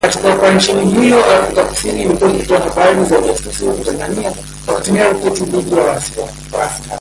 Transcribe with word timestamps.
Katika 0.01 0.33
Oparesheni 0.33 0.85
hiyo, 1.01 1.25
Afrika 1.25 1.63
kusini 1.63 2.01
ilikuwa 2.03 2.29
ikitoa 2.31 2.59
habari 2.59 3.05
za 3.05 3.19
ujasusi 3.19 3.65
huku 3.65 3.83
Tanzania 3.85 4.33
wakitumia 4.67 5.09
roketi 5.13 5.43
dhidi 5.45 5.75
ya 5.75 5.81
waasi 5.83 6.11
hao. 6.51 6.81